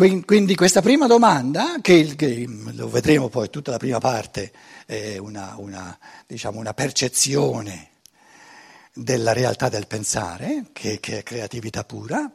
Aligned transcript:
Quindi 0.00 0.54
questa 0.54 0.80
prima 0.80 1.06
domanda, 1.06 1.76
che, 1.82 2.14
che, 2.16 2.46
lo 2.72 2.88
vedremo 2.88 3.28
poi 3.28 3.50
tutta 3.50 3.70
la 3.70 3.76
prima 3.76 3.98
parte, 3.98 4.50
è 4.86 5.18
una, 5.18 5.56
una, 5.58 5.98
diciamo 6.26 6.58
una 6.58 6.72
percezione 6.72 7.90
della 8.94 9.34
realtà 9.34 9.68
del 9.68 9.86
pensare, 9.86 10.68
che, 10.72 11.00
che, 11.00 11.18
è 11.18 11.22
creatività 11.22 11.84
pura. 11.84 12.32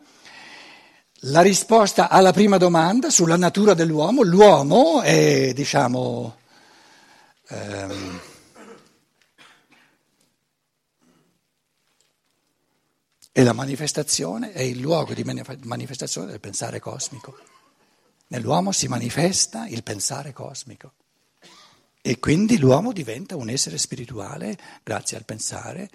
La 1.22 1.42
risposta 1.42 2.08
alla 2.08 2.32
prima 2.32 2.58
domanda 2.58 3.10
sulla 3.10 3.36
natura 3.36 3.74
dell'uomo, 3.74 4.22
l'uomo 4.22 5.02
è, 5.02 5.52
diciamo, 5.56 6.36
ehm, 7.48 8.20
è 13.32 13.42
la 13.42 13.54
manifestazione, 13.54 14.52
è 14.52 14.62
il 14.62 14.80
luogo 14.80 15.16
di 15.16 15.24
manifestazione 15.64 16.28
del 16.28 16.40
pensare 16.40 16.80
cosmico. 16.80 17.54
Nell'uomo 18.28 18.72
si 18.72 18.88
manifesta 18.88 19.68
il 19.68 19.84
pensare 19.84 20.34
cosmico 20.34 20.94
e 22.02 22.20
quindi 22.20 22.58
l'uomo 22.58 22.92
diventa 22.92 23.36
un 23.36 23.50
essere 23.50 23.78
spirituale 23.78 24.58
grazie 24.84 25.18
al 25.18 25.26
pensare 25.26 25.90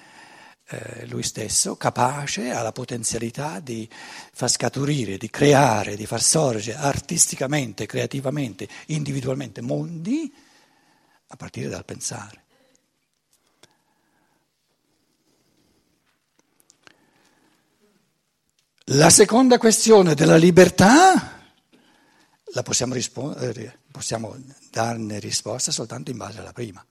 eh, 0.73 1.06
lui 1.06 1.25
stesso, 1.25 1.77
capace, 1.77 2.51
ha 2.51 2.62
la 2.62 2.70
potenzialità 2.70 3.59
di 3.59 3.89
far 3.91 4.48
scaturire, 4.48 5.16
di 5.19 5.29
creare, 5.29 5.97
di 5.97 6.06
far 6.06 6.23
sorgere 6.23 6.79
artisticamente, 6.79 7.87
creativamente, 7.87 8.69
individualmente 8.87 9.61
mondi 9.61 10.33
a 11.27 11.37
partire 11.37 11.69
dal 11.69 11.84
pensare. 11.84 12.45
La 18.92 19.11
seconda 19.11 19.59
questione 19.59 20.15
della 20.15 20.37
libertà 20.37 21.40
la 22.53 22.63
possiamo, 22.63 22.95
rispondere, 22.95 23.81
possiamo 23.91 24.37
darne 24.70 25.19
risposta 25.19 25.70
soltanto 25.70 26.11
in 26.11 26.17
base 26.17 26.39
alla 26.39 26.53
prima. 26.53 26.84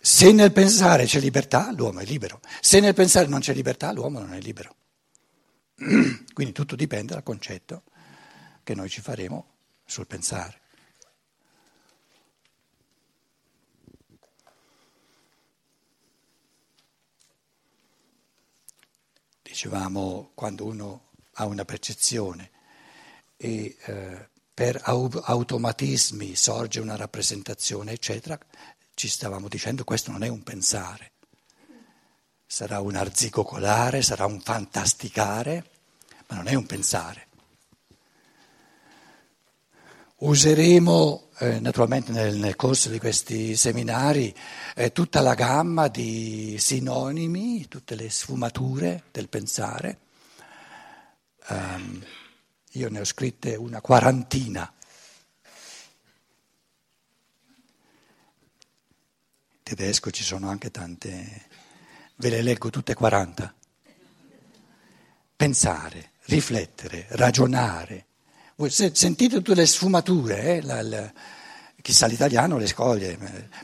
Se 0.00 0.32
nel 0.32 0.52
pensare 0.52 1.06
c'è 1.06 1.18
libertà, 1.18 1.72
l'uomo 1.72 2.00
è 2.00 2.04
libero. 2.04 2.40
Se 2.60 2.78
nel 2.80 2.94
pensare 2.94 3.26
non 3.26 3.40
c'è 3.40 3.52
libertà, 3.52 3.92
l'uomo 3.92 4.20
non 4.20 4.34
è 4.34 4.40
libero. 4.40 4.76
Quindi 6.32 6.52
tutto 6.52 6.76
dipende 6.76 7.14
dal 7.14 7.22
concetto 7.22 7.82
che 8.62 8.74
noi 8.74 8.88
ci 8.88 9.00
faremo 9.00 9.54
sul 9.84 10.06
pensare. 10.06 10.60
Dicevamo, 19.42 20.30
quando 20.34 20.66
uno 20.66 21.08
ha 21.32 21.46
una 21.46 21.64
percezione 21.64 22.50
e 23.38 23.76
eh, 23.86 24.28
per 24.52 24.80
automatismi 24.82 26.34
sorge 26.34 26.80
una 26.80 26.96
rappresentazione, 26.96 27.92
eccetera, 27.92 28.36
ci 28.94 29.06
stavamo 29.06 29.46
dicendo 29.46 29.84
questo 29.84 30.10
non 30.10 30.24
è 30.24 30.28
un 30.28 30.42
pensare, 30.42 31.12
sarà 32.44 32.80
un 32.80 32.96
arzicocolare, 32.96 34.02
sarà 34.02 34.26
un 34.26 34.40
fantasticare, 34.40 35.70
ma 36.26 36.36
non 36.36 36.48
è 36.48 36.54
un 36.54 36.66
pensare. 36.66 37.26
Useremo 40.16 41.28
eh, 41.38 41.60
naturalmente 41.60 42.10
nel, 42.10 42.34
nel, 42.34 42.56
corso 42.56 42.88
di 42.88 42.98
questi 42.98 43.54
seminari 43.54 44.34
eh, 44.74 44.90
tutta 44.90 45.20
la 45.20 45.34
gamma 45.34 45.86
di 45.86 46.56
sinonimi, 46.58 47.68
tutte 47.68 47.94
le 47.94 48.10
sfumature 48.10 49.04
del 49.12 49.28
pensare. 49.28 49.98
Um, 51.50 52.04
io 52.72 52.88
ne 52.90 53.00
ho 53.00 53.04
scritte 53.04 53.54
una 53.54 53.80
quarantina. 53.80 54.72
In 59.50 59.62
tedesco 59.62 60.10
ci 60.10 60.22
sono 60.22 60.48
anche 60.48 60.70
tante, 60.70 61.46
ve 62.16 62.28
le 62.30 62.42
leggo 62.42 62.70
tutte 62.70 62.94
40. 62.94 63.54
Pensare, 65.36 66.12
riflettere, 66.24 67.06
ragionare. 67.10 68.06
Sentite 68.66 69.36
tutte 69.36 69.54
le 69.54 69.66
sfumature, 69.66 70.56
eh? 70.56 70.62
la, 70.62 70.82
la, 70.82 71.12
chissà 71.80 72.06
l'italiano 72.06 72.58
le 72.58 72.66
scoglie, 72.66 73.18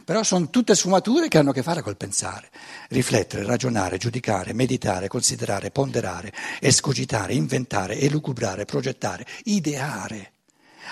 però 0.04 0.22
sono 0.22 0.50
tutte 0.50 0.74
sfumature 0.74 1.28
che 1.28 1.38
hanno 1.38 1.50
a 1.50 1.52
che 1.52 1.62
fare 1.62 1.82
col 1.82 1.96
pensare, 1.96 2.48
riflettere, 2.88 3.44
ragionare, 3.44 3.98
giudicare, 3.98 4.52
meditare, 4.52 5.08
considerare, 5.08 5.70
ponderare, 5.70 6.32
escogitare, 6.60 7.34
inventare, 7.34 7.98
elucubrare, 7.98 8.64
progettare, 8.64 9.26
ideare, 9.44 10.32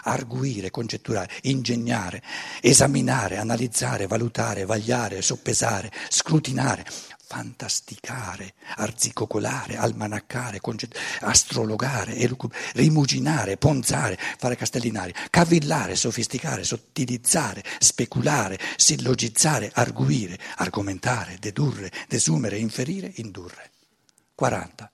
arguire, 0.05 0.71
congetturare, 0.71 1.28
ingegnare, 1.43 2.22
esaminare, 2.60 3.39
analizzare, 3.39 4.06
valutare, 4.06 4.65
vagliare, 4.65 5.22
soppesare, 5.22 5.91
scrutinare, 6.09 6.84
fantasticare, 7.32 8.53
arzicocolare, 8.76 9.78
almanaccare, 9.78 10.60
concet- 10.60 10.94
astrologare, 11.20 12.15
elucub- 12.16 12.53
rimuginare, 12.75 13.56
ponzare, 13.56 14.19
fare 14.37 14.54
castellinari, 14.54 15.15
cavillare, 15.31 15.97
sofisticare, 15.97 16.62
sottilizzare, 16.62 17.65
speculare, 17.78 18.59
sillogizzare, 18.76 19.71
arguire, 19.72 20.38
argomentare, 20.56 21.38
dedurre, 21.41 21.91
desumere, 22.06 22.59
inferire, 22.59 23.10
indurre. 23.15 23.71
40. 24.34 24.91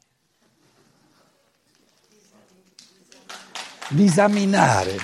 Disaminare 3.89 4.97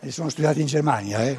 e 0.00 0.10
sono 0.10 0.30
studiati 0.30 0.62
in 0.62 0.66
Germania, 0.66 1.20
eh, 1.20 1.38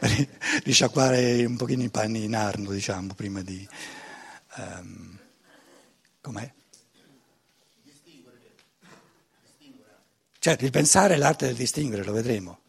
risciacquare 0.64 1.44
un 1.44 1.56
pochino 1.56 1.82
i 1.82 1.90
panni 1.90 2.24
in 2.24 2.34
arno, 2.34 2.70
diciamo, 2.70 3.14
prima 3.14 3.42
di... 3.42 3.66
Um, 4.56 5.18
com'è? 6.20 6.52
Certo, 10.40 10.64
il 10.64 10.70
pensare 10.70 11.14
è 11.14 11.16
l'arte 11.16 11.46
del 11.46 11.56
distinguere, 11.56 12.04
lo 12.04 12.12
vedremo. 12.12 12.60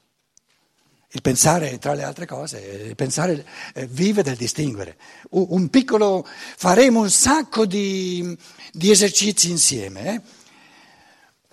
Il 1.12 1.22
pensare, 1.22 1.78
tra 1.80 1.94
le 1.94 2.04
altre 2.04 2.26
cose, 2.26 2.60
il 2.60 2.96
pensare 2.96 3.46
eh, 3.74 3.88
vive 3.88 4.22
del 4.22 4.36
distinguere. 4.36 4.98
Un 5.30 5.70
piccolo, 5.70 6.26
faremo 6.26 7.00
un 7.00 7.10
sacco 7.10 7.66
di, 7.66 8.38
di 8.72 8.92
esercizi 8.92 9.50
insieme. 9.50 10.16
Eh? 10.16 10.22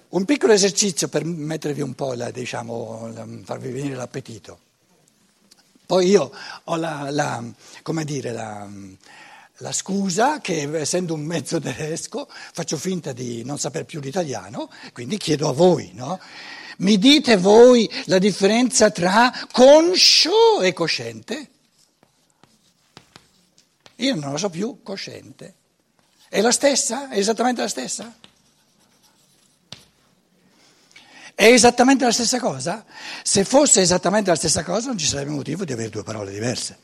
Un 0.09 0.25
piccolo 0.25 0.53
esercizio 0.53 1.09
per 1.09 1.25
mettervi 1.25 1.81
un 1.81 1.95
po', 1.95 2.15
la, 2.15 2.31
diciamo, 2.31 3.11
farvi 3.45 3.71
venire 3.71 3.95
l'appetito. 3.95 4.61
Poi 5.87 6.09
io 6.09 6.33
ho 6.65 6.77
la, 6.77 7.09
la 7.11 7.43
come 7.83 8.05
dire, 8.05 8.33
la, 8.33 8.69
la 9.59 9.73
scusa 9.73 10.41
che 10.41 10.69
essendo 10.79 11.15
un 11.15 11.23
mezzo 11.23 11.61
tedesco 11.61 12.29
faccio 12.29 12.77
finta 12.77 13.13
di 13.13 13.45
non 13.45 13.59
saper 13.59 13.85
più 13.85 14.01
l'italiano, 14.01 14.69
quindi 14.93 15.17
chiedo 15.17 15.49
a 15.49 15.53
voi, 15.53 15.93
no? 15.95 16.21
Mi 16.79 16.99
dite 16.99 17.37
voi 17.37 17.91
la 18.07 18.19
differenza 18.19 18.91
tra 18.91 19.33
conscio 19.53 20.61
e 20.61 20.73
cosciente? 20.73 21.51
Io 23.97 24.15
non 24.17 24.33
lo 24.33 24.37
so 24.37 24.51
più, 24.51 24.83
cosciente. 24.83 25.55
È 26.29 26.41
la 26.43 26.51
stessa? 26.51 27.09
È 27.09 27.17
esattamente 27.17 27.63
la 27.63 27.69
stessa? 27.69 28.15
È 31.37 31.45
esattamente 31.45 32.03
la 32.03 32.13
stessa 32.13 32.41
cosa? 32.41 32.83
Se 33.23 33.45
fosse 33.45 33.83
esattamente 33.83 34.31
la 34.31 34.37
stessa 34.37 34.65
cosa 34.65 34.87
non 34.87 34.97
ci 34.97 35.05
sarebbe 35.05 35.33
motivo 35.33 35.67
di 35.67 35.73
avere 35.75 35.91
due 35.91 36.03
parole 36.03 36.33
diverse. 36.33 36.79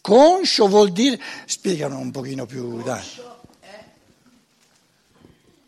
Conscio 0.00 0.66
vuol 0.66 0.90
dire, 0.90 1.20
spiegano 1.46 1.98
un 1.98 2.10
pochino 2.10 2.44
più, 2.44 2.82
dai. 2.82 3.04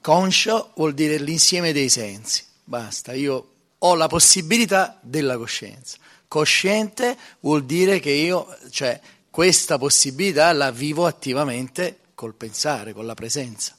Conscio 0.00 0.72
vuol 0.74 0.94
dire 0.94 1.18
l'insieme 1.18 1.72
dei 1.72 1.88
sensi, 1.88 2.44
basta, 2.64 3.12
io 3.12 3.50
ho 3.78 3.94
la 3.94 4.08
possibilità 4.08 4.98
della 5.02 5.36
coscienza. 5.36 5.98
Cosciente 6.26 7.16
vuol 7.40 7.64
dire 7.64 8.00
che 8.00 8.10
io, 8.10 8.56
cioè, 8.70 9.00
questa 9.30 9.78
possibilità 9.78 10.52
la 10.52 10.72
vivo 10.72 11.06
attivamente 11.06 11.98
col 12.18 12.34
pensare, 12.34 12.92
con 12.92 13.06
la 13.06 13.14
presenza. 13.14 13.76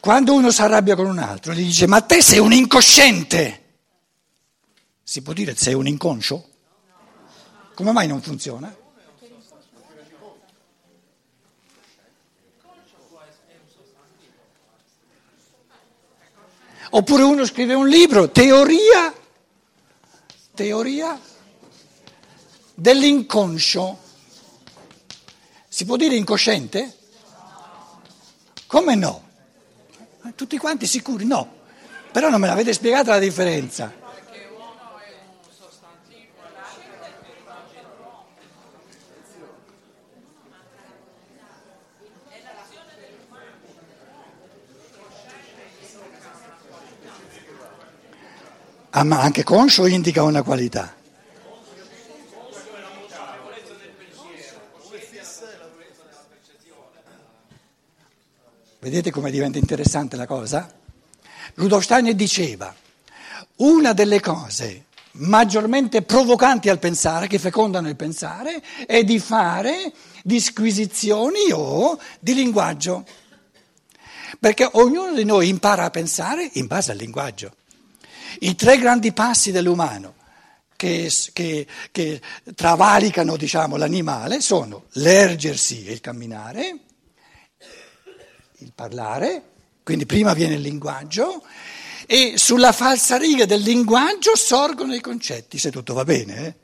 Quando 0.00 0.34
uno 0.34 0.50
si 0.50 0.62
arrabbia 0.62 0.96
con 0.96 1.06
un 1.06 1.18
altro, 1.18 1.52
gli 1.52 1.62
dice 1.62 1.86
ma 1.86 2.00
te 2.00 2.20
sei 2.22 2.40
un 2.40 2.52
incosciente. 2.52 3.76
Si 5.04 5.22
può 5.22 5.32
dire 5.32 5.54
sei 5.54 5.74
un 5.74 5.86
inconscio? 5.86 6.48
Come 7.72 7.92
mai 7.92 8.08
non 8.08 8.20
funziona? 8.20 8.74
Oppure 16.90 17.22
uno 17.22 17.44
scrive 17.44 17.74
un 17.74 17.86
libro, 17.88 18.30
teoria, 18.30 19.12
teoria 20.54 21.20
dell'inconscio. 22.74 23.98
Si 25.68 25.84
può 25.84 25.96
dire 25.96 26.14
incosciente? 26.14 26.96
Come 28.66 28.94
no? 28.94 29.26
Tutti 30.34 30.56
quanti 30.56 30.86
sicuri? 30.86 31.24
No. 31.24 31.56
Però 32.12 32.28
non 32.30 32.40
me 32.40 32.46
l'avete 32.46 32.72
spiegata 32.72 33.12
la 33.12 33.18
differenza. 33.18 33.97
Ah, 48.90 49.04
ma 49.04 49.20
anche 49.20 49.44
conscio 49.44 49.86
indica 49.86 50.22
una 50.22 50.42
qualità. 50.42 50.94
Vedete 58.80 59.10
come 59.10 59.30
diventa 59.30 59.58
interessante 59.58 60.16
la 60.16 60.26
cosa? 60.26 60.72
Rudolf 61.54 61.82
Steiner 61.84 62.14
diceva, 62.14 62.74
una 63.56 63.92
delle 63.92 64.20
cose 64.20 64.84
maggiormente 65.12 66.02
provocanti 66.02 66.68
al 66.68 66.78
pensare, 66.78 67.26
che 67.26 67.38
fecondano 67.38 67.88
il 67.88 67.96
pensare, 67.96 68.62
è 68.86 69.02
di 69.02 69.18
fare 69.18 69.92
disquisizioni 70.22 71.50
o 71.52 71.98
di 72.20 72.34
linguaggio. 72.34 73.04
Perché 74.38 74.68
ognuno 74.72 75.12
di 75.12 75.24
noi 75.24 75.48
impara 75.48 75.84
a 75.84 75.90
pensare 75.90 76.48
in 76.54 76.66
base 76.66 76.92
al 76.92 76.98
linguaggio. 76.98 77.52
I 78.40 78.54
tre 78.54 78.78
grandi 78.78 79.12
passi 79.12 79.50
dell'umano 79.50 80.14
che, 80.76 81.12
che, 81.32 81.66
che 81.90 82.20
travalicano 82.54 83.36
diciamo, 83.36 83.76
l'animale 83.76 84.40
sono 84.40 84.84
l'ergersi 84.92 85.86
e 85.86 85.92
il 85.92 86.00
camminare, 86.00 86.78
il 88.58 88.72
parlare, 88.74 89.42
quindi 89.82 90.06
prima 90.06 90.34
viene 90.34 90.54
il 90.54 90.60
linguaggio 90.60 91.42
e 92.06 92.34
sulla 92.36 92.72
falsariga 92.72 93.44
del 93.44 93.60
linguaggio 93.60 94.34
sorgono 94.36 94.94
i 94.94 95.00
concetti, 95.00 95.58
se 95.58 95.70
tutto 95.70 95.94
va 95.94 96.04
bene. 96.04 96.46
Eh? 96.46 96.54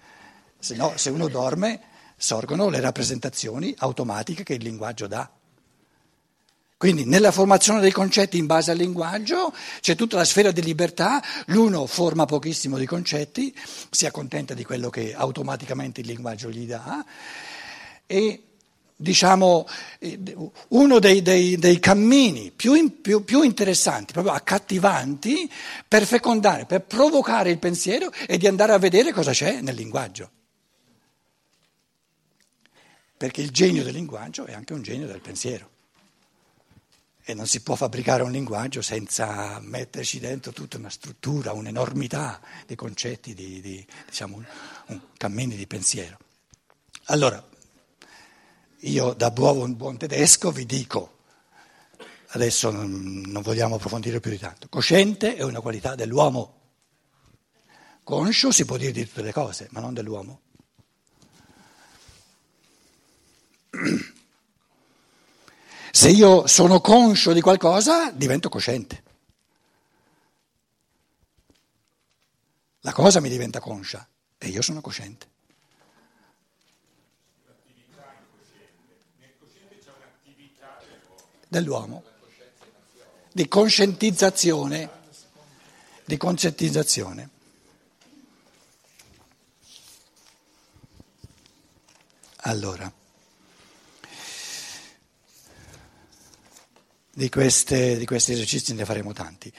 Se 0.58 0.74
no, 0.74 0.92
se 0.96 1.10
uno 1.10 1.28
dorme, 1.28 1.80
sorgono 2.16 2.68
le 2.68 2.80
rappresentazioni 2.80 3.74
automatiche 3.78 4.42
che 4.42 4.54
il 4.54 4.62
linguaggio 4.62 5.06
dà. 5.06 5.30
Quindi 6.76 7.04
nella 7.04 7.30
formazione 7.30 7.80
dei 7.80 7.92
concetti 7.92 8.36
in 8.36 8.46
base 8.46 8.72
al 8.72 8.76
linguaggio 8.76 9.54
c'è 9.80 9.94
tutta 9.94 10.16
la 10.16 10.24
sfera 10.24 10.50
di 10.50 10.62
libertà, 10.62 11.22
l'uno 11.46 11.86
forma 11.86 12.26
pochissimo 12.26 12.76
di 12.76 12.84
concetti, 12.84 13.56
si 13.90 14.06
accontenta 14.06 14.54
di 14.54 14.64
quello 14.64 14.90
che 14.90 15.14
automaticamente 15.14 16.00
il 16.00 16.08
linguaggio 16.08 16.50
gli 16.50 16.66
dà 16.66 17.04
e 18.06 18.42
diciamo 18.96 19.66
uno 20.68 20.98
dei, 20.98 21.22
dei, 21.22 21.56
dei 21.56 21.78
cammini 21.78 22.50
più, 22.50 22.74
in, 22.74 23.00
più, 23.00 23.24
più 23.24 23.42
interessanti, 23.42 24.12
proprio 24.12 24.34
accattivanti 24.34 25.50
per 25.86 26.04
fecondare, 26.04 26.66
per 26.66 26.82
provocare 26.82 27.50
il 27.50 27.58
pensiero 27.58 28.10
e 28.26 28.36
di 28.36 28.46
andare 28.46 28.72
a 28.72 28.78
vedere 28.78 29.12
cosa 29.12 29.30
c'è 29.30 29.60
nel 29.60 29.76
linguaggio. 29.76 30.30
Perché 33.16 33.40
il 33.40 33.52
genio 33.52 33.84
del 33.84 33.94
linguaggio 33.94 34.44
è 34.44 34.52
anche 34.52 34.72
un 34.74 34.82
genio 34.82 35.06
del 35.06 35.20
pensiero 35.20 35.72
e 37.26 37.32
non 37.32 37.46
si 37.46 37.62
può 37.62 37.74
fabbricare 37.74 38.22
un 38.22 38.30
linguaggio 38.30 38.82
senza 38.82 39.58
metterci 39.60 40.20
dentro 40.20 40.52
tutta 40.52 40.76
una 40.76 40.90
struttura, 40.90 41.52
un'enormità 41.52 42.38
di 42.66 42.74
concetti, 42.74 43.32
di, 43.32 43.62
di 43.62 43.86
diciamo, 44.06 44.36
un, 44.36 44.44
un 44.88 45.00
cammini 45.16 45.56
di 45.56 45.66
pensiero. 45.66 46.18
Allora, 47.04 47.42
io 48.80 49.14
da 49.14 49.30
buon, 49.30 49.74
buon 49.74 49.96
tedesco 49.96 50.50
vi 50.50 50.66
dico, 50.66 51.20
adesso 52.28 52.70
non, 52.70 53.22
non 53.26 53.40
vogliamo 53.40 53.76
approfondire 53.76 54.20
più 54.20 54.30
di 54.30 54.38
tanto, 54.38 54.68
cosciente 54.68 55.34
è 55.34 55.42
una 55.42 55.60
qualità 55.60 55.94
dell'uomo, 55.94 56.60
conscio 58.02 58.52
si 58.52 58.66
può 58.66 58.76
dire 58.76 58.92
di 58.92 59.06
tutte 59.06 59.22
le 59.22 59.32
cose, 59.32 59.68
ma 59.70 59.80
non 59.80 59.94
dell'uomo. 59.94 60.42
Se 65.96 66.10
io 66.10 66.48
sono 66.48 66.80
conscio 66.80 67.32
di 67.32 67.40
qualcosa, 67.40 68.10
divento 68.10 68.48
cosciente. 68.48 69.04
La 72.80 72.92
cosa 72.92 73.20
mi 73.20 73.28
diventa 73.28 73.60
conscia 73.60 74.04
e 74.36 74.48
io 74.48 74.60
sono 74.60 74.80
cosciente. 74.80 75.28
Dell'uomo, 81.46 82.02
di 83.30 83.46
conscientizzazione, 83.46 84.90
di 86.04 86.16
conscientizzazione. 86.16 87.30
Allora. 92.38 93.02
Di, 97.14 97.28
queste, 97.28 97.96
di 97.96 98.04
questi 98.04 98.32
esercizi 98.32 98.74
ne 98.74 98.84
faremo 98.84 99.12
tanti. 99.12 99.52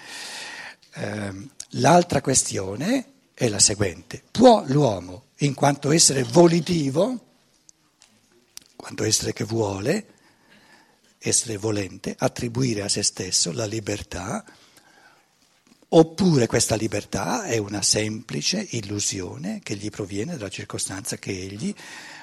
Eh, 0.93 1.47
l'altra 1.71 2.21
questione 2.21 3.13
è 3.33 3.47
la 3.47 3.59
seguente. 3.59 4.23
Può 4.31 4.63
l'uomo, 4.67 5.25
in 5.39 5.53
quanto 5.53 5.91
essere 5.91 6.23
volitivo, 6.23 7.25
quanto 8.75 9.03
essere 9.03 9.33
che 9.33 9.43
vuole, 9.43 10.07
essere 11.17 11.57
volente, 11.57 12.15
attribuire 12.17 12.81
a 12.81 12.89
se 12.89 13.03
stesso 13.03 13.51
la 13.51 13.65
libertà, 13.65 14.45
oppure 15.87 16.47
questa 16.47 16.75
libertà 16.75 17.45
è 17.45 17.57
una 17.57 17.81
semplice 17.81 18.65
illusione 18.71 19.59
che 19.63 19.75
gli 19.75 19.89
proviene 19.89 20.35
dalla 20.35 20.49
circostanza 20.49 21.17
che 21.17 21.31
egli 21.31 21.73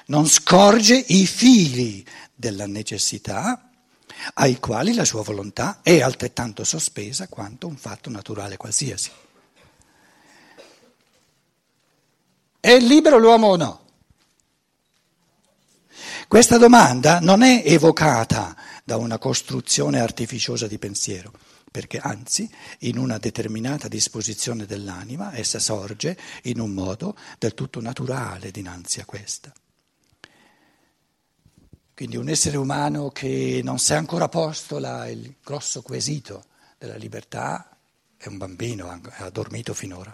non 0.07 0.27
scorge 0.27 0.95
i 0.95 1.25
fili 1.25 2.05
della 2.35 2.67
necessità 2.67 3.72
ai 4.35 4.59
quali 4.59 4.93
la 4.93 5.05
sua 5.05 5.21
volontà 5.21 5.79
è 5.81 6.01
altrettanto 6.01 6.63
sospesa 6.63 7.27
quanto 7.27 7.67
un 7.67 7.77
fatto 7.77 8.09
naturale 8.09 8.57
qualsiasi. 8.57 9.11
È 12.59 12.79
libero 12.79 13.17
l'uomo 13.17 13.47
o 13.47 13.55
no? 13.57 13.81
Questa 16.27 16.57
domanda 16.57 17.19
non 17.19 17.41
è 17.41 17.61
evocata 17.65 18.55
da 18.83 18.97
una 18.97 19.17
costruzione 19.17 19.99
artificiosa 19.99 20.67
di 20.67 20.79
pensiero, 20.79 21.31
perché 21.69 21.99
anzi 21.99 22.49
in 22.79 22.97
una 22.97 23.17
determinata 23.17 23.87
disposizione 23.87 24.65
dell'anima 24.65 25.35
essa 25.35 25.59
sorge 25.59 26.17
in 26.43 26.59
un 26.59 26.71
modo 26.71 27.15
del 27.37 27.53
tutto 27.53 27.81
naturale 27.81 28.51
dinanzi 28.51 28.99
a 28.99 29.05
questa. 29.05 29.53
Quindi 32.03 32.19
un 32.19 32.27
essere 32.27 32.57
umano 32.57 33.11
che 33.11 33.61
non 33.63 33.79
si 33.79 33.93
è 33.93 33.95
ancora 33.95 34.27
posto 34.27 34.77
la, 34.77 35.07
il 35.07 35.35
grosso 35.41 35.81
quesito 35.81 36.43
della 36.77 36.97
libertà 36.97 37.77
è 38.17 38.27
un 38.27 38.37
bambino, 38.37 38.89
ha 38.89 39.29
dormito 39.29 39.73
finora. 39.73 40.13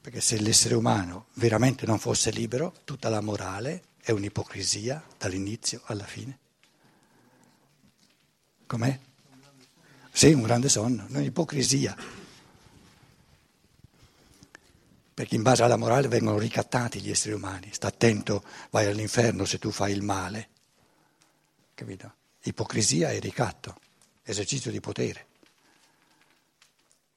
Perché 0.00 0.20
se 0.20 0.40
l'essere 0.40 0.74
umano 0.74 1.26
veramente 1.34 1.86
non 1.86 2.00
fosse 2.00 2.32
libero, 2.32 2.74
tutta 2.82 3.08
la 3.08 3.20
morale 3.20 3.84
è 4.00 4.10
un'ipocrisia 4.10 5.04
dall'inizio 5.16 5.82
alla 5.84 6.02
fine. 6.02 6.36
Com'è? 8.66 8.98
Sì, 10.10 10.32
un 10.32 10.42
grande 10.42 10.68
sonno, 10.68 11.06
un'ipocrisia 11.08 12.19
perché 15.20 15.34
in 15.34 15.42
base 15.42 15.62
alla 15.62 15.76
morale 15.76 16.08
vengono 16.08 16.38
ricattati 16.38 16.98
gli 16.98 17.10
esseri 17.10 17.34
umani. 17.34 17.68
Sta 17.72 17.88
attento, 17.88 18.42
vai 18.70 18.86
all'inferno 18.86 19.44
se 19.44 19.58
tu 19.58 19.70
fai 19.70 19.92
il 19.92 20.00
male. 20.00 20.48
Capito? 21.74 22.14
Ipocrisia 22.44 23.10
e 23.10 23.18
ricatto, 23.18 23.78
esercizio 24.22 24.70
di 24.70 24.80
potere. 24.80 25.26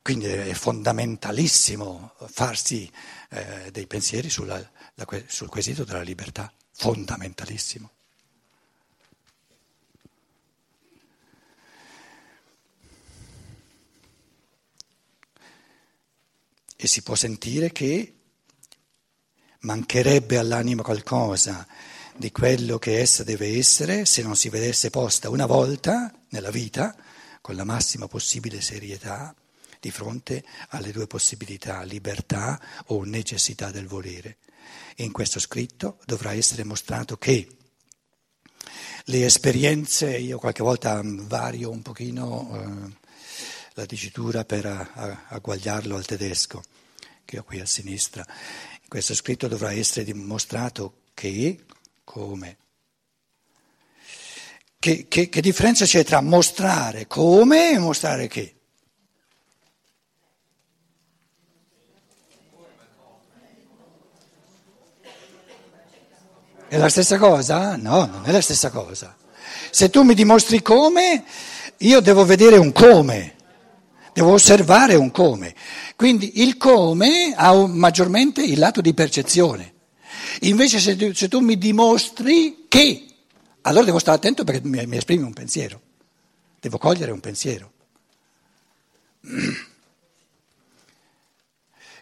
Quindi 0.01 0.25
è 0.25 0.53
fondamentalissimo 0.53 2.15
farsi 2.25 2.91
eh, 3.29 3.71
dei 3.71 3.87
pensieri 3.87 4.29
sulla, 4.29 4.59
la, 4.95 5.07
sul 5.27 5.47
quesito 5.47 5.85
della 5.85 6.01
libertà, 6.01 6.51
fondamentalissimo. 6.73 7.89
E 16.83 16.87
si 16.87 17.01
può 17.01 17.15
sentire 17.15 17.71
che 17.71 18.13
mancherebbe 19.59 20.37
all'anima 20.37 20.83
qualcosa 20.83 21.65
di 22.17 22.29
quello 22.29 22.77
che 22.77 22.99
essa 22.99 23.23
deve 23.23 23.57
essere 23.57 24.03
se 24.03 24.21
non 24.21 24.35
si 24.35 24.49
vedesse 24.49 24.89
posta 24.89 25.29
una 25.29 25.45
volta 25.45 26.13
nella 26.31 26.51
vita, 26.51 26.93
con 27.39 27.55
la 27.55 27.63
massima 27.63 28.09
possibile 28.09 28.59
serietà, 28.59 29.33
di 29.79 29.91
fronte 29.91 30.43
alle 30.71 30.91
due 30.91 31.07
possibilità, 31.07 31.83
libertà 31.83 32.59
o 32.87 33.05
necessità 33.05 33.71
del 33.71 33.87
volere. 33.87 34.39
In 34.97 35.13
questo 35.13 35.39
scritto 35.39 35.99
dovrà 36.03 36.33
essere 36.33 36.65
mostrato 36.65 37.15
che 37.15 37.47
le 39.05 39.23
esperienze, 39.23 40.17
io 40.17 40.37
qualche 40.37 40.63
volta 40.63 40.99
vario 41.01 41.69
un 41.69 41.81
pochino 41.81 42.51
eh, 42.51 43.01
la 43.73 43.85
dicitura 43.85 44.45
per 44.45 44.65
agguagliarlo 45.29 45.95
al 45.95 46.05
tedesco, 46.05 46.63
che 47.25 47.39
ho 47.39 47.43
qui 47.43 47.59
a 47.59 47.65
sinistra, 47.65 48.23
in 48.81 48.87
questo 48.87 49.15
scritto 49.15 49.47
dovrà 49.47 49.71
essere 49.71 50.05
dimostrato 50.05 51.01
che, 51.13 51.65
come, 52.03 52.57
che, 54.77 55.07
che, 55.07 55.29
che 55.29 55.41
differenza 55.41 55.85
c'è 55.85 56.03
tra 56.03 56.21
mostrare 56.21 57.07
come 57.07 57.71
e 57.71 57.79
mostrare 57.79 58.27
che? 58.27 58.55
È 66.67 66.77
la 66.77 66.89
stessa 66.89 67.19
cosa? 67.19 67.75
No, 67.75 68.05
non 68.05 68.23
è 68.25 68.31
la 68.31 68.41
stessa 68.41 68.71
cosa. 68.71 69.15
Se 69.69 69.91
tu 69.91 70.01
mi 70.01 70.15
dimostri 70.15 70.61
come, 70.63 71.23
io 71.77 71.99
devo 71.99 72.25
vedere 72.25 72.57
un 72.57 72.71
come, 72.71 73.35
devo 74.13 74.33
osservare 74.33 74.95
un 74.95 75.11
come. 75.11 75.53
Quindi 75.95 76.41
il 76.41 76.57
come 76.57 77.33
ha 77.35 77.53
maggiormente 77.67 78.43
il 78.43 78.59
lato 78.59 78.81
di 78.81 78.93
percezione. 78.93 79.73
Invece 80.41 80.79
se 80.79 80.95
tu, 80.95 81.13
se 81.13 81.27
tu, 81.27 81.39
mi 81.39 81.57
dimostri 81.57 82.65
che, 82.67 83.05
allora 83.61 83.85
devo 83.85 83.99
stare 83.99 84.17
attento 84.17 84.43
perché 84.43 84.67
mi, 84.67 84.85
mi 84.85 84.97
esprimi 84.97 85.23
un 85.23 85.33
pensiero, 85.33 85.81
devo 86.59 86.77
cogliere 86.77 87.11
un 87.11 87.19
pensiero. 87.19 87.71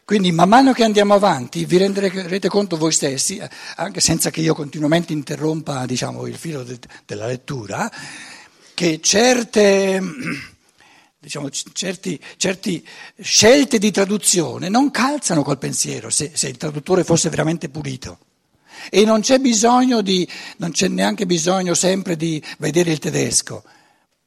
Quindi 0.03 0.31
man 0.31 0.49
mano 0.49 0.73
che 0.73 0.83
andiamo 0.83 1.13
avanti 1.13 1.63
vi 1.63 1.77
renderete 1.77 2.49
conto 2.49 2.75
voi 2.75 2.91
stessi, 2.91 3.41
anche 3.75 4.01
senza 4.01 4.29
che 4.29 4.41
io 4.41 4.53
continuamente 4.53 5.13
interrompa 5.13 5.85
diciamo, 5.85 6.27
il 6.27 6.35
filo 6.35 6.63
de- 6.63 6.79
della 7.05 7.27
lettura, 7.27 7.89
che 8.73 8.99
certe, 9.01 10.01
diciamo, 11.21 11.49
certi, 11.51 12.19
certi, 12.35 12.85
scelte 13.21 13.77
di 13.77 13.91
traduzione 13.91 14.69
non 14.69 14.89
calzano 14.89 15.43
col 15.43 15.59
pensiero 15.59 16.09
se, 16.09 16.31
se 16.33 16.47
il 16.47 16.57
traduttore 16.57 17.03
fosse 17.03 17.29
veramente 17.29 17.69
pulito. 17.69 18.17
E 18.89 19.05
non 19.05 19.21
c'è 19.21 19.37
bisogno 19.37 20.01
di, 20.01 20.27
non 20.57 20.71
c'è 20.71 20.87
neanche 20.87 21.27
bisogno 21.27 21.75
sempre 21.75 22.15
di 22.17 22.43
vedere 22.57 22.91
il 22.91 22.97
tedesco. 22.97 23.63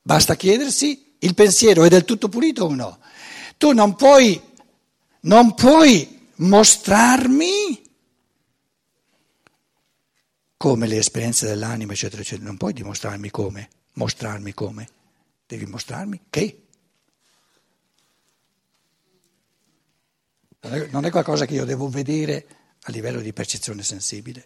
Basta 0.00 0.36
chiedersi, 0.36 1.16
il 1.18 1.34
pensiero 1.34 1.82
è 1.82 1.88
del 1.88 2.04
tutto 2.04 2.28
pulito 2.28 2.66
o 2.66 2.74
no? 2.74 2.98
Tu 3.56 3.72
non 3.72 3.96
puoi 3.96 4.40
non 5.22 5.54
puoi 5.54 6.28
mostrarmi 6.36 7.82
come 10.56 10.86
le 10.86 10.98
esperienze 10.98 11.46
dell'anima, 11.46 11.92
eccetera, 11.92 12.22
eccetera. 12.22 12.46
Non 12.46 12.56
puoi 12.56 12.72
dimostrarmi 12.72 13.30
come, 13.30 13.68
mostrarmi 13.94 14.54
come. 14.54 14.88
Devi 15.46 15.66
mostrarmi 15.66 16.20
che. 16.30 16.63
Non 20.90 21.04
è 21.04 21.10
qualcosa 21.10 21.44
che 21.46 21.54
io 21.54 21.64
devo 21.64 21.88
vedere 21.88 22.46
a 22.82 22.90
livello 22.90 23.20
di 23.20 23.32
percezione 23.32 23.82
sensibile. 23.82 24.44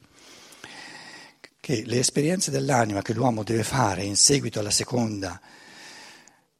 Che 1.60 1.82
le 1.84 1.98
esperienze 1.98 2.50
dell'anima 2.50 3.02
che 3.02 3.12
l'uomo 3.12 3.42
deve 3.42 3.62
fare 3.62 4.02
in 4.02 4.16
seguito 4.16 4.58
alla 4.58 4.70
seconda 4.70 5.40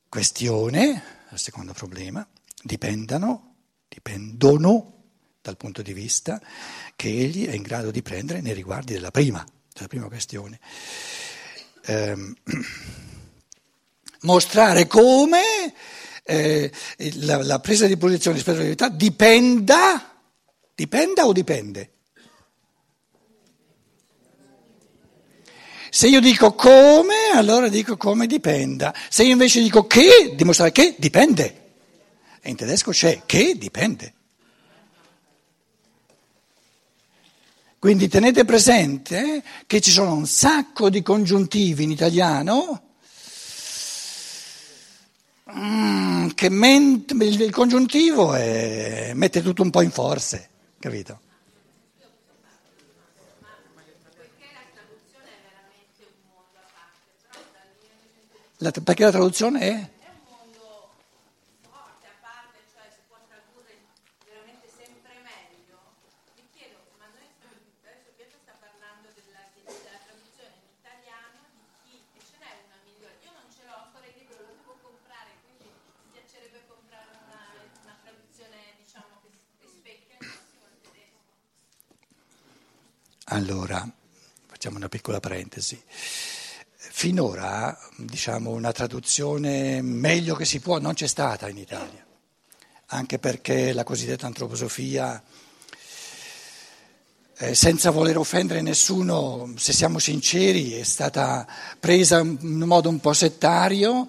questione, 0.09 1.03
al 1.29 1.39
secondo 1.39 1.73
problema, 1.73 2.27
dipendano 2.63 3.49
dipendono 3.89 4.95
dal 5.41 5.57
punto 5.57 5.83
di 5.83 5.93
vista 5.93 6.41
che 6.95 7.09
egli 7.09 7.47
è 7.47 7.55
in 7.55 7.63
grado 7.63 7.91
di 7.91 8.03
prendere 8.03 8.41
nei 8.41 8.53
riguardi 8.53 8.93
della 8.93 9.11
prima, 9.11 9.45
della 9.73 9.89
prima 9.89 10.07
questione. 10.07 10.61
Eh, 11.85 12.35
mostrare 14.23 14.87
come 14.87 15.41
eh, 16.29 16.71
la, 17.21 17.43
la, 17.43 17.59
presa 17.59 17.87
di 17.87 17.97
posizione 17.97 18.37
rispetto 18.37 18.59
alla 18.59 18.67
verità 18.67 18.91
dipenda, 18.91 20.21
dipenda 20.75 21.27
o 21.27 21.33
dipende? 21.33 21.93
Se 25.91 26.07
io 26.07 26.21
dico 26.21 26.53
come, 26.53 27.31
allora 27.33 27.69
dico 27.69 27.97
come 27.97 28.27
dipenda. 28.27 28.95
Se 29.09 29.25
io 29.25 29.33
invece 29.33 29.63
dico 29.63 29.87
che, 29.87 30.35
dimostrare 30.37 30.71
che 30.71 30.97
dipende. 30.99 31.71
E 32.43 32.51
in 32.51 32.57
tedesco 32.57 32.91
c'è 32.91 33.23
che 33.25 33.57
dipende. 33.57 34.13
Quindi 37.79 38.09
tenete 38.09 38.45
presente 38.45 39.43
che 39.67 39.81
ci 39.81 39.91
sono 39.91 40.13
un 40.13 40.27
sacco 40.27 40.91
di 40.91 41.01
congiuntivi 41.01 41.85
in 41.85 41.91
italiano 41.91 42.88
mm, 45.53 46.29
che 46.35 46.49
ment- 46.49 47.13
il 47.13 47.51
congiuntivo 47.51 48.35
è, 48.35 49.13
mette 49.15 49.43
tutto 49.43 49.63
un 49.63 49.71
po' 49.71 49.83
in 49.83 49.91
forze, 49.91 50.49
capito? 50.79 51.21
La, 58.61 58.73
perché 58.73 59.05
la 59.05 59.11
traduzione 59.11 59.61
è? 59.61 59.91
Allora, 83.31 83.87
facciamo 84.47 84.79
una 84.79 84.89
parentesi. 85.69 85.83
Finora, 86.77 87.79
diciamo, 87.97 88.51
una 88.51 88.73
traduzione 88.73 89.83
meglio 89.83 90.35
che 90.35 90.45
si 90.45 90.59
può 90.59 90.79
non 90.79 90.95
c'è 90.95 91.07
stata 91.07 91.49
in 91.49 91.59
Italia, 91.59 92.05
anche 92.87 93.19
perché 93.19 93.73
la 93.73 93.85
cosiddetta 93.85 94.27
antroposofia, 94.27 95.23
eh, 97.41 97.55
senza 97.55 97.91
voler 97.91 98.19
offendere 98.19 98.63
nessuno, 98.63 99.53
se 99.57 99.73
siamo 99.73 100.01
sinceri, 100.01 100.73
è 100.73 100.83
stata 100.83 101.47
presa 101.79 102.19
in 102.19 102.39
un 102.43 102.63
modo 102.65 102.89
un 102.89 102.99
po' 102.99 103.13
settario 103.13 104.09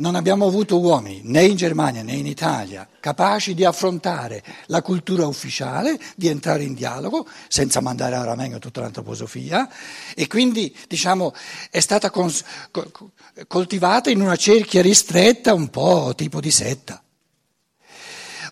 non 0.00 0.14
abbiamo 0.14 0.46
avuto 0.46 0.78
uomini, 0.78 1.20
né 1.24 1.44
in 1.44 1.56
Germania 1.56 2.02
né 2.02 2.14
in 2.14 2.26
Italia, 2.26 2.88
capaci 3.00 3.54
di 3.54 3.64
affrontare 3.64 4.42
la 4.66 4.82
cultura 4.82 5.26
ufficiale, 5.26 5.98
di 6.16 6.26
entrare 6.26 6.64
in 6.64 6.74
dialogo, 6.74 7.26
senza 7.48 7.80
mandare 7.80 8.16
a 8.16 8.24
ramengo 8.24 8.58
tutta 8.58 8.80
l'antroposofia, 8.80 9.68
e 10.14 10.26
quindi 10.26 10.74
diciamo, 10.88 11.34
è 11.70 11.80
stata 11.80 12.10
cons- 12.10 12.44
coltivata 13.46 14.10
in 14.10 14.22
una 14.22 14.36
cerchia 14.36 14.80
ristretta, 14.82 15.52
un 15.52 15.68
po' 15.68 16.14
tipo 16.16 16.40
di 16.40 16.50
setta. 16.50 17.02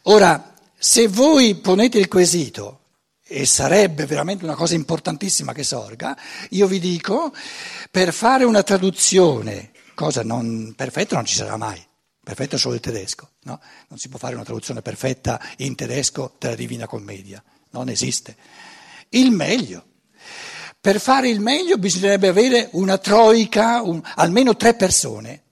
Ora, 0.02 0.54
se 0.76 1.08
voi 1.08 1.54
ponete 1.56 1.98
il 1.98 2.08
quesito, 2.08 2.80
e 3.26 3.46
sarebbe 3.46 4.06
veramente 4.06 4.44
una 4.44 4.54
cosa 4.54 4.74
importantissima 4.74 5.52
che 5.52 5.62
sorga, 5.62 6.16
io 6.50 6.66
vi 6.66 6.78
dico, 6.78 7.32
per 7.90 8.12
fare 8.12 8.44
una 8.44 8.62
traduzione 8.62 9.72
cosa 9.98 10.22
non 10.22 10.74
perfetta 10.76 11.16
non 11.16 11.24
ci 11.24 11.34
sarà 11.34 11.56
mai, 11.56 11.84
perfetto 12.22 12.54
è 12.54 12.58
solo 12.58 12.76
il 12.76 12.80
tedesco, 12.80 13.30
no? 13.42 13.60
non 13.88 13.98
si 13.98 14.08
può 14.08 14.16
fare 14.16 14.36
una 14.36 14.44
traduzione 14.44 14.80
perfetta 14.80 15.40
in 15.56 15.74
tedesco 15.74 16.36
della 16.38 16.54
Divina 16.54 16.86
Commedia, 16.86 17.42
non 17.70 17.88
esiste. 17.88 18.36
Il 19.08 19.32
meglio. 19.32 19.86
Per 20.80 21.00
fare 21.00 21.28
il 21.28 21.40
meglio 21.40 21.78
bisognerebbe 21.78 22.28
avere 22.28 22.68
una 22.74 22.96
troica, 22.98 23.82
un, 23.82 24.00
almeno 24.14 24.56
tre 24.56 24.74
persone, 24.74 25.42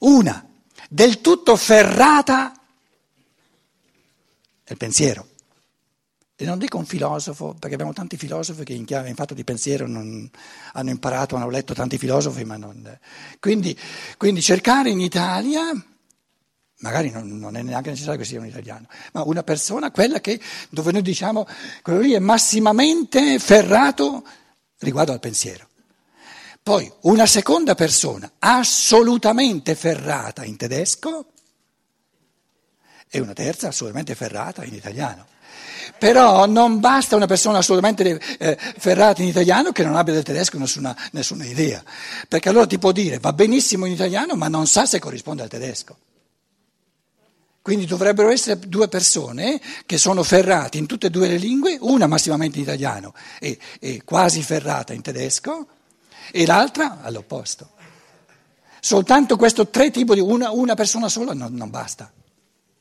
una 0.00 0.48
del 0.88 1.20
tutto 1.20 1.56
ferrata 1.56 2.52
nel 4.66 4.76
pensiero 4.76 5.30
e 6.36 6.44
non 6.44 6.58
dico 6.58 6.78
un 6.78 6.84
filosofo, 6.84 7.54
perché 7.54 7.74
abbiamo 7.74 7.92
tanti 7.92 8.16
filosofi 8.16 8.64
che 8.64 8.72
in, 8.72 8.84
chiave, 8.84 9.08
in 9.08 9.14
fatto 9.14 9.34
di 9.34 9.44
pensiero 9.44 9.86
non, 9.86 10.28
hanno 10.72 10.90
imparato, 10.90 11.36
hanno 11.36 11.48
letto 11.48 11.74
tanti 11.74 11.96
filosofi, 11.96 12.44
ma 12.44 12.56
non... 12.56 12.98
Quindi, 13.38 13.78
quindi 14.16 14.42
cercare 14.42 14.90
in 14.90 14.98
Italia, 14.98 15.62
magari 16.78 17.10
non, 17.10 17.38
non, 17.38 17.56
è 17.56 17.62
neanche 17.62 17.90
necessario 17.90 18.18
che 18.18 18.24
sia 18.24 18.40
un 18.40 18.46
italiano, 18.46 18.86
ma 19.12 19.22
una 19.22 19.44
persona, 19.44 19.92
quella 19.92 20.20
che, 20.20 20.40
dove 20.70 20.90
noi 20.90 21.02
diciamo, 21.02 21.46
quello 21.82 22.00
lì 22.00 22.14
è 22.14 22.18
massimamente 22.18 23.38
ferrato 23.38 24.26
riguardo 24.78 25.12
al 25.12 25.20
pensiero. 25.20 25.68
Poi 26.64 26.90
una 27.02 27.26
seconda 27.26 27.76
persona 27.76 28.32
assolutamente 28.40 29.76
ferrata 29.76 30.44
in 30.44 30.56
tedesco 30.56 31.26
e 33.08 33.20
una 33.20 33.34
terza 33.34 33.68
assolutamente 33.68 34.16
ferrata 34.16 34.64
in 34.64 34.74
italiano. 34.74 35.26
Però 35.98 36.46
non 36.46 36.80
basta 36.80 37.16
una 37.16 37.26
persona 37.26 37.58
assolutamente 37.58 38.20
eh, 38.38 38.58
ferrata 38.78 39.22
in 39.22 39.28
italiano 39.28 39.72
che 39.72 39.84
non 39.84 39.96
abbia 39.96 40.12
del 40.12 40.22
tedesco 40.22 40.58
nessuna, 40.58 40.96
nessuna 41.12 41.44
idea, 41.44 41.82
perché 42.28 42.48
allora 42.48 42.66
ti 42.66 42.78
può 42.78 42.92
dire 42.92 43.18
va 43.18 43.32
benissimo 43.32 43.86
in 43.86 43.92
italiano 43.92 44.34
ma 44.34 44.48
non 44.48 44.66
sa 44.66 44.86
se 44.86 44.98
corrisponde 44.98 45.42
al 45.42 45.48
tedesco. 45.48 45.96
Quindi 47.62 47.86
dovrebbero 47.86 48.28
essere 48.28 48.58
due 48.58 48.88
persone 48.88 49.58
che 49.86 49.96
sono 49.96 50.22
ferrate 50.22 50.76
in 50.76 50.84
tutte 50.84 51.06
e 51.06 51.10
due 51.10 51.28
le 51.28 51.38
lingue, 51.38 51.78
una 51.80 52.06
massimamente 52.06 52.58
in 52.58 52.64
italiano 52.64 53.14
e, 53.40 53.58
e 53.80 54.02
quasi 54.04 54.42
ferrata 54.42 54.92
in 54.92 55.00
tedesco 55.00 55.66
e 56.30 56.44
l'altra 56.44 57.00
all'opposto. 57.00 57.70
Soltanto 58.80 59.38
questo 59.38 59.68
tre 59.68 59.90
tipi 59.90 60.12
di 60.12 60.20
una, 60.20 60.50
una 60.50 60.74
persona 60.74 61.08
sola 61.08 61.32
non, 61.32 61.54
non 61.54 61.70
basta, 61.70 62.12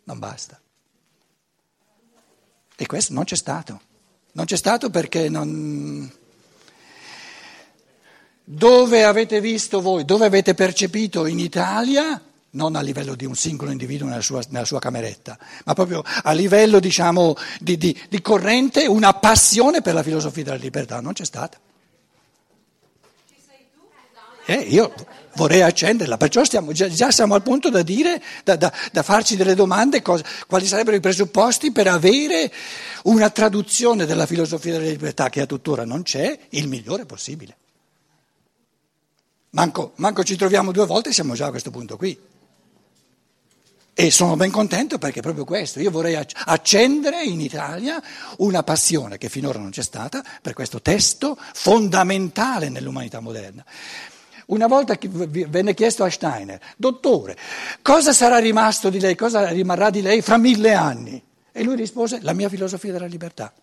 non 0.04 0.20
basta. 0.20 0.60
E 2.76 2.86
questo 2.86 3.14
non 3.14 3.24
c'è 3.24 3.36
stato. 3.36 3.82
Non 4.34 4.46
c'è 4.46 4.58
stato 4.58 4.90
perché 4.90 5.30
non... 5.30 6.12
Dove 8.46 9.04
avete 9.04 9.40
visto 9.40 9.80
voi, 9.80 10.04
dove 10.04 10.26
avete 10.26 10.54
percepito 10.54 11.26
in 11.26 11.40
Italia, 11.40 12.22
non 12.52 12.76
a 12.76 12.82
livello 12.82 13.16
di 13.16 13.26
un 13.26 13.36
singolo 13.36 13.72
individuo 13.72 14.08
nella 14.08 14.22
sua, 14.22 14.42
nella 14.50 14.66
sua 14.66 14.80
cameretta, 14.80 15.38
ma 15.66 15.74
proprio 15.74 16.04
a 16.04 16.34
livello 16.34 16.80
diciamo, 16.80 17.36
di, 17.60 17.78
di, 17.78 17.98
di 18.10 18.22
corrente, 18.22 18.86
una 18.86 19.14
passione 19.14 19.82
per 19.82 19.94
la 19.94 20.04
filosofia 20.04 20.44
della 20.44 20.58
libertà, 20.58 21.00
non 21.00 21.14
c'è 21.14 21.26
stata. 21.26 21.58
Eh, 24.46 24.56
io 24.56 24.94
vorrei 25.36 25.62
accenderla, 25.62 26.18
perciò 26.18 26.44
stiamo, 26.44 26.74
già, 26.74 26.88
già, 26.90 27.12
siamo 27.12 27.34
al 27.34 27.44
punto 27.44 27.70
da 27.70 27.82
dire, 27.82 28.22
da, 28.44 28.56
da, 28.56 28.72
da 28.92 29.04
farci 29.04 29.36
delle 29.36 29.56
domande, 29.56 30.02
cosa, 30.02 30.24
quali 30.48 30.66
sarebbero 30.66 30.98
i 30.98 31.00
presupposti 31.00 31.72
per 31.72 31.88
avere 31.88 32.52
una 33.04 33.30
traduzione 33.30 34.06
della 34.06 34.26
filosofia 34.26 34.74
della 34.74 34.90
libertà 34.90 35.30
che 35.30 35.42
a 35.42 35.46
tuttora 35.46 35.86
non 35.86 36.04
c'è, 36.04 36.38
il 36.50 36.68
migliore 36.68 37.06
possibile. 37.06 37.58
Manco, 39.52 39.94
manco 39.98 40.24
ci 40.24 40.36
troviamo 40.36 40.72
due 40.72 40.86
volte 40.86 41.10
e 41.10 41.14
siamo 41.14 41.36
già 41.36 41.46
a 41.46 41.52
questo 41.52 41.72
punto 41.72 41.96
qui. 41.96 42.20
E 43.96 44.10
sono 44.10 44.36
ben 44.36 44.50
contento 44.50 44.98
perché 44.98 45.20
è 45.20 45.22
proprio 45.22 45.46
questo, 45.46 45.80
io 45.80 45.92
vorrei 45.92 46.16
accendere 46.16 47.24
in 47.24 47.40
Italia 47.40 48.02
una 48.38 48.64
passione 48.64 49.20
che 49.20 49.30
finora 49.30 49.60
non 49.60 49.70
c'è 49.70 49.84
stata 49.84 50.24
per 50.42 50.54
questo 50.54 50.82
testo 50.82 51.38
fondamentale 51.54 52.70
nell'umanità 52.70 53.20
moderna. 53.20 53.64
Una 54.48 54.68
volta 54.68 54.98
venne 55.00 55.74
chiesto 55.74 56.04
a 56.04 56.10
Steiner, 56.10 56.60
dottore, 56.76 57.38
cosa 57.82 58.14
sarà 58.14 58.38
rimasto 58.38 58.90
di 58.90 59.00
lei, 59.00 59.16
cosa 59.16 59.48
rimarrà 59.50 59.90
di 59.90 60.02
lei 60.02 60.22
fra 60.22 60.38
mille 60.38 60.74
anni? 60.74 61.22
E 61.52 61.64
lui 61.64 61.76
rispose, 61.76 62.20
la 62.22 62.34
mia 62.34 62.50
filosofia 62.50 62.92
della 62.92 63.06
libertà. 63.06 63.54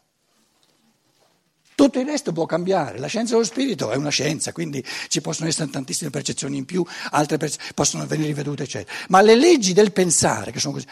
Tutto 1.74 1.98
il 1.98 2.06
resto 2.06 2.32
può 2.32 2.44
cambiare, 2.44 2.98
la 2.98 3.06
scienza 3.06 3.32
dello 3.32 3.44
spirito 3.44 3.90
è 3.90 3.96
una 3.96 4.10
scienza, 4.10 4.52
quindi 4.52 4.84
ci 5.08 5.22
possono 5.22 5.48
essere 5.48 5.70
tantissime 5.70 6.10
percezioni 6.10 6.58
in 6.58 6.66
più, 6.66 6.84
altre 7.10 7.38
perce- 7.38 7.58
possono 7.74 8.06
venire 8.06 8.28
rivedute, 8.28 8.64
eccetera. 8.64 9.06
Ma 9.08 9.22
le 9.22 9.34
leggi 9.34 9.72
del 9.72 9.90
pensare, 9.90 10.50
che 10.50 10.60
sono 10.60 10.74
così, 10.74 10.86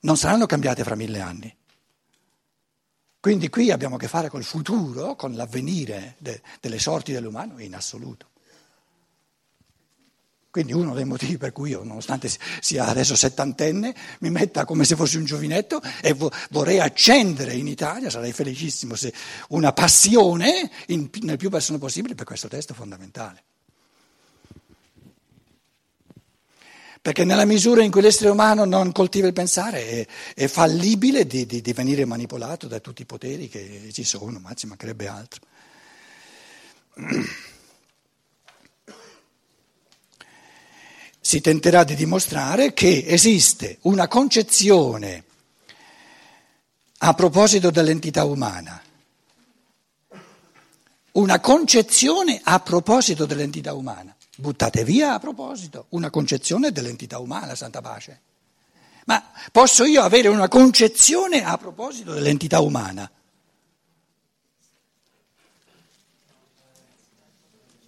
non 0.00 0.16
saranno 0.16 0.46
cambiate 0.46 0.82
fra 0.82 0.94
mille 0.94 1.20
anni. 1.20 1.54
Quindi 3.20 3.48
qui 3.48 3.70
abbiamo 3.70 3.96
a 3.96 3.98
che 3.98 4.08
fare 4.08 4.28
col 4.28 4.44
futuro, 4.44 5.14
con 5.14 5.34
l'avvenire 5.34 6.16
de- 6.18 6.40
delle 6.60 6.78
sorti 6.78 7.12
dell'umano 7.12 7.58
in 7.58 7.74
assoluto. 7.74 8.28
Quindi 10.54 10.72
uno 10.72 10.94
dei 10.94 11.04
motivi 11.04 11.36
per 11.36 11.50
cui 11.50 11.70
io, 11.70 11.82
nonostante 11.82 12.30
sia 12.60 12.86
adesso 12.86 13.16
settantenne, 13.16 13.92
mi 14.20 14.30
metta 14.30 14.64
come 14.64 14.84
se 14.84 14.94
fossi 14.94 15.16
un 15.16 15.24
giovinetto 15.24 15.82
e 16.00 16.14
vorrei 16.50 16.78
accendere 16.78 17.54
in 17.54 17.66
Italia, 17.66 18.08
sarei 18.08 18.32
felicissimo 18.32 18.94
se 18.94 19.12
una 19.48 19.72
passione 19.72 20.70
in, 20.86 21.10
nel 21.22 21.38
più 21.38 21.50
persone 21.50 21.78
possibile 21.78 22.14
per 22.14 22.24
questo 22.24 22.46
testo 22.46 22.72
fondamentale. 22.72 23.42
Perché 27.02 27.24
nella 27.24 27.46
misura 27.46 27.82
in 27.82 27.90
cui 27.90 28.02
l'essere 28.02 28.30
umano 28.30 28.64
non 28.64 28.92
coltiva 28.92 29.26
il 29.26 29.32
pensare 29.32 29.88
è, 29.88 30.06
è 30.36 30.46
fallibile 30.46 31.26
di, 31.26 31.46
di, 31.46 31.62
di 31.62 31.72
venire 31.72 32.04
manipolato 32.04 32.68
da 32.68 32.78
tutti 32.78 33.02
i 33.02 33.06
poteri 33.06 33.48
che 33.48 33.88
ci 33.90 34.04
sono, 34.04 34.38
ma 34.38 34.54
ci 34.54 34.68
mancherebbe 34.68 35.08
altro. 35.08 35.40
si 41.34 41.40
tenterà 41.40 41.82
di 41.82 41.96
dimostrare 41.96 42.72
che 42.74 43.02
esiste 43.08 43.78
una 43.82 44.06
concezione 44.06 45.24
a 46.98 47.12
proposito 47.14 47.72
dell'entità 47.72 48.22
umana, 48.22 48.80
una 51.10 51.40
concezione 51.40 52.40
a 52.40 52.60
proposito 52.60 53.26
dell'entità 53.26 53.74
umana. 53.74 54.14
Buttate 54.36 54.84
via 54.84 55.14
a 55.14 55.18
proposito 55.18 55.86
una 55.88 56.08
concezione 56.08 56.70
dell'entità 56.70 57.18
umana, 57.18 57.56
Santa 57.56 57.80
Pace. 57.80 58.20
Ma 59.06 59.20
posso 59.50 59.84
io 59.84 60.02
avere 60.02 60.28
una 60.28 60.46
concezione 60.46 61.44
a 61.44 61.58
proposito 61.58 62.12
dell'entità 62.12 62.60
umana? 62.60 63.10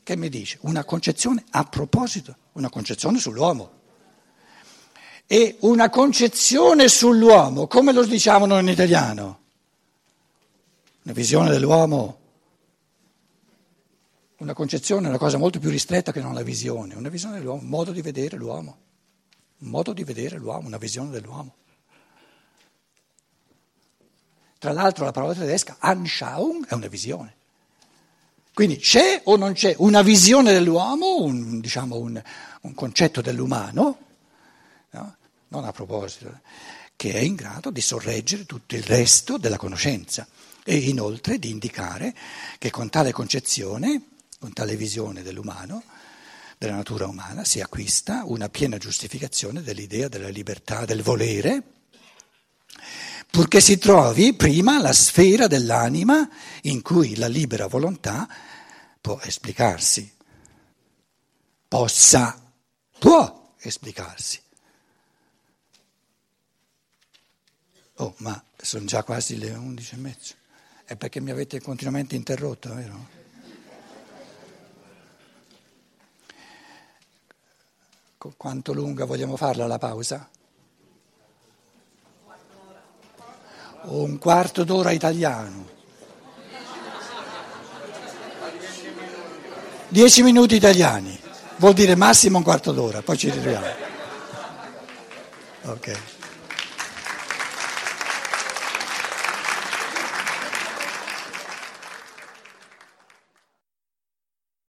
Che 0.07 0.17
mi 0.17 0.29
dice? 0.29 0.59
Una 0.61 0.85
concezione 0.85 1.45
a 1.51 1.65
proposito, 1.65 2.37
una 2.53 2.71
concezione 2.71 3.19
sull'uomo. 3.19 3.73
E 5.27 5.57
una 5.63 5.91
concezione 5.91 6.87
sull'uomo, 6.87 7.67
come 7.67 7.93
lo 7.93 8.05
diciamo 8.05 8.47
noi 8.47 8.61
in 8.61 8.69
italiano? 8.69 9.41
Una 11.03 11.13
visione 11.13 11.51
dell'uomo, 11.51 12.19
una 14.37 14.55
concezione 14.55 15.07
è 15.07 15.09
una 15.09 15.19
cosa 15.19 15.39
molto 15.39 15.59
più 15.59 15.71
ristretta 15.71 16.13
che 16.13 16.21
non 16.21 16.35
la 16.35 16.45
visione, 16.45 16.95
una 16.95 17.09
visione 17.09 17.39
dell'uomo, 17.39 17.63
un 17.63 17.69
modo 17.69 17.91
di 17.91 18.01
vedere 18.01 18.37
l'uomo, 18.37 18.79
un 19.59 19.69
modo 19.71 19.93
di 19.93 20.05
vedere 20.05 20.39
l'uomo, 20.39 20.69
una 20.69 20.79
visione 20.79 21.11
dell'uomo. 21.11 21.57
Tra 24.59 24.71
l'altro 24.71 25.05
la 25.05 25.11
parola 25.11 25.35
tedesca 25.35 25.79
Anschauung 25.81 26.69
è 26.69 26.75
una 26.75 26.87
visione. 26.87 27.36
Quindi 28.57 28.79
c'è 28.79 29.21
o 29.25 29.37
non 29.37 29.53
c'è 29.53 29.75
una 29.81 30.01
visione 30.01 30.51
dell'uomo, 30.51 31.21
un, 31.21 31.61
diciamo 31.61 31.99
un, 31.99 32.19
un 32.63 32.75
concetto 32.75 33.21
dell'umano, 33.21 33.99
no? 34.93 35.17
non 35.49 35.65
a 35.67 35.73
proposito, 35.73 36.41
che 36.97 37.13
è 37.13 37.19
in 37.19 37.35
grado 37.35 37.69
di 37.69 37.83
sorreggere 37.83 38.47
tutto 38.47 38.75
il 38.75 38.83
resto 38.83 39.37
della 39.37 39.59
conoscenza 39.59 40.27
e 40.65 40.75
inoltre 40.75 41.39
di 41.39 41.51
indicare 41.51 42.15
che 42.57 42.71
con 42.71 42.89
tale 42.89 43.13
concezione, 43.13 44.01
con 44.39 44.55
tale 44.55 44.75
visione 44.75 45.23
dell'umano, 45.23 45.83
della 46.57 46.77
natura 46.77 47.07
umana, 47.07 47.45
si 47.45 47.61
acquista 47.61 48.23
una 48.25 48.49
piena 48.49 48.79
giustificazione 48.79 49.61
dell'idea 49.61 50.09
della 50.09 50.29
libertà 50.29 50.87
del 50.87 51.03
volere 51.03 51.76
purché 53.37 53.61
si 53.61 53.77
trovi 53.77 54.33
prima 54.33 54.81
la 54.81 54.95
sfera 54.95 55.47
dell'anima 55.47 56.27
in 56.63 56.81
cui 56.81 57.17
la 57.17 57.27
libera 57.27 57.67
volontà 57.67 58.27
può 58.99 59.21
esplicarsi, 59.21 60.11
possa, 61.69 62.51
può 62.99 63.53
esplicarsi. 63.59 64.41
Oh, 67.97 68.15
ma 68.21 68.43
sono 68.57 68.87
già 68.87 69.03
quasi 69.03 69.37
le 69.37 69.51
undici 69.51 69.97
e 69.97 69.99
mezzo. 69.99 70.35
È 70.87 70.97
perché 70.97 71.21
mi 71.21 71.31
avete 71.31 71.61
continuamente 71.61 72.17
interrotto, 72.17 72.75
vero? 72.75 73.09
Quanto 78.17 78.73
lunga 78.73 79.05
vogliamo 79.05 79.37
farla 79.37 79.67
la 79.67 79.77
pausa? 79.77 80.27
Un 83.87 84.19
quarto 84.19 84.65
d'ora 84.65 84.91
italiano. 84.91 85.75
Dieci 89.89 90.23
minuti 90.23 90.57
italiani, 90.57 91.19
vuol 91.57 91.73
dire 91.73 91.95
massimo 91.95 92.39
un 92.39 92.45
quarto 92.45 92.73
d'ora, 92.73 93.03
poi 93.03 93.17
ci 93.17 93.31
ritroviamo. 93.31 93.67
Ok. 95.67 96.16